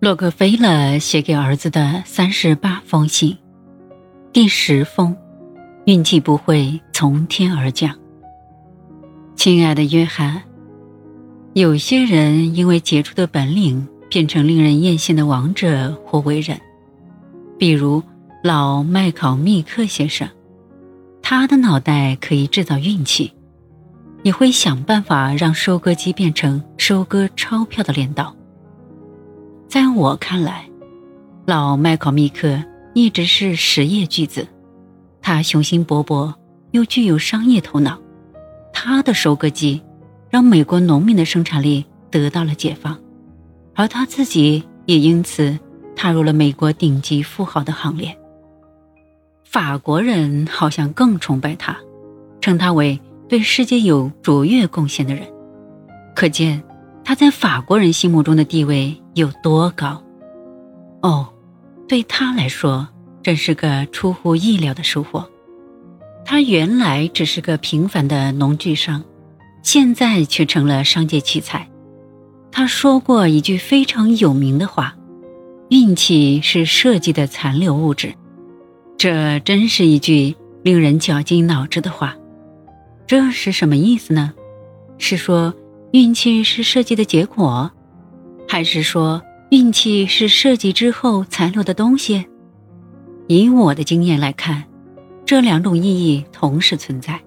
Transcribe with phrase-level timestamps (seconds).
[0.00, 3.36] 洛克菲勒写给儿子的三十八封信，
[4.32, 5.16] 第十封：
[5.86, 7.92] 运气不会从天而降。
[9.34, 10.40] 亲爱的约翰，
[11.52, 16.60] 有些人因为杰出的本领变成令人艳羡的王者或伟人，
[17.58, 18.00] 比如
[18.44, 20.28] 老麦考密克先生，
[21.20, 23.32] 他的脑袋可以制造运气，
[24.22, 28.32] 也会想办法让收割机变成收割钞票的镰刀。
[29.98, 30.64] 我看来，
[31.44, 32.62] 老麦考密克
[32.94, 34.46] 一直是实业巨子。
[35.20, 36.32] 他雄心勃勃，
[36.70, 37.98] 又具有商业头脑。
[38.72, 39.82] 他的收割机
[40.30, 42.96] 让美国农民的生产力得到了解放，
[43.74, 45.58] 而他自己也因此
[45.96, 48.16] 踏入了美国顶级富豪的行列。
[49.42, 51.76] 法国人好像更崇拜他，
[52.40, 55.26] 称他为对世界有卓越贡献的人。
[56.14, 56.62] 可见。
[57.08, 60.02] 他在法国人心目中的地位有多高？
[61.00, 61.26] 哦，
[61.88, 62.86] 对他来说，
[63.22, 65.26] 真是个出乎意料的收获。
[66.22, 69.02] 他原来只是个平凡的农具商，
[69.62, 71.66] 现在却成了商界奇才。
[72.52, 74.94] 他说过一句非常有名的话
[75.70, 78.12] ：“运气是设计的残留物质。”
[78.98, 82.14] 这真是一句令人绞尽脑汁的话。
[83.06, 84.34] 这是什么意思呢？
[84.98, 85.54] 是说？
[85.92, 87.70] 运气是设计的结果，
[88.46, 92.26] 还是说运气是设计之后残留的东西？
[93.26, 94.62] 以我的经验来看，
[95.24, 97.18] 这两种意义同时存在。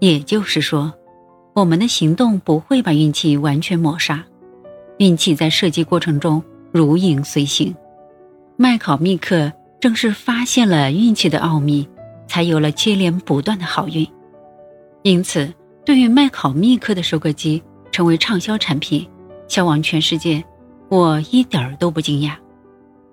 [0.00, 0.92] 也就是说，
[1.54, 4.24] 我们的行动不会把运气完全抹杀，
[4.98, 7.72] 运气在设计过程中如影随形。
[8.56, 11.88] 麦考密克正是发现了运气的奥秘，
[12.26, 14.04] 才有了接连不断的好运。
[15.02, 15.54] 因此。
[15.90, 17.60] 对于麦考密克的收割机
[17.90, 19.04] 成为畅销产品，
[19.48, 20.44] 销往全世界，
[20.88, 22.36] 我一点儿都不惊讶。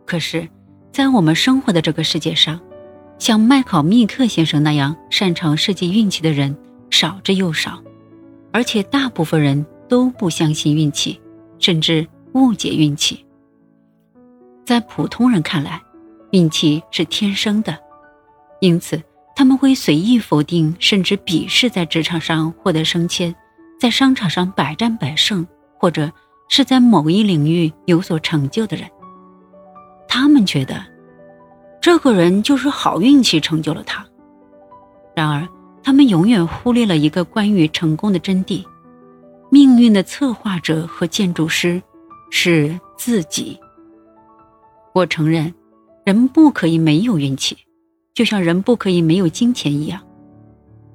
[0.05, 0.47] 可是，
[0.91, 2.61] 在我们生活的这个世界上，
[3.17, 6.55] 像麦考密克先生那样擅长设计运气的人
[6.91, 7.81] 少之又少，
[8.53, 11.19] 而且大部分人都不相信运气，
[11.57, 13.25] 甚至误解运气。
[14.67, 15.81] 在普通人看来，
[16.29, 17.75] 运气是天生的，
[18.61, 19.01] 因此。
[19.37, 23.35] 他们会随意否定，甚至鄙视在职场上获得升迁，
[23.79, 25.45] 在商场上百战百胜，
[25.77, 26.11] 或者
[26.49, 28.89] 是在某一领域有所成就的人。
[30.07, 30.83] 他们觉得，
[31.79, 34.03] 这个人就是好运气成就了他。
[35.15, 35.47] 然而，
[35.83, 38.65] 他们永远忽略了一个关于成功的真谛：
[39.51, 41.79] 命运的策划者和建筑师
[42.31, 43.59] 是自己。
[44.95, 45.53] 我承认，
[46.05, 47.55] 人不可以没有运气。
[48.17, 50.01] 就像人不可以没有金钱一样，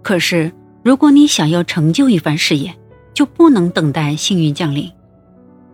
[0.02, 0.50] 可是
[0.82, 2.74] 如果你想要成就一番事业，
[3.14, 4.90] 就不能等待幸运降临。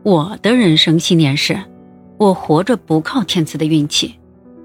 [0.02, 1.58] 我的人生信念是：
[2.18, 4.14] 我活着不靠天赐的运气，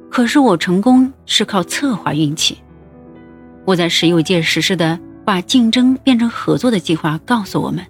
[0.10, 2.58] 可是我成功是靠策划运气。
[3.64, 7.82] 我在石油界实施的把竞争变成合作的计划告诉我们，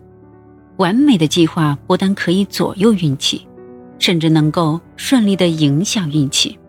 [0.78, 3.48] 完美的计划不但可以左右运气，
[3.98, 6.60] 甚至能够顺利的影响运气。